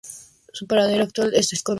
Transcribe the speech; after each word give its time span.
Su 0.51 0.65
paradero 0.65 1.03
actual 1.03 1.27
es 1.35 1.49
desconocido. 1.51 1.69